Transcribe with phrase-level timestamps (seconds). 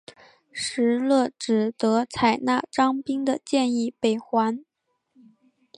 [0.51, 4.65] 石勒只得采纳张宾的建议北还。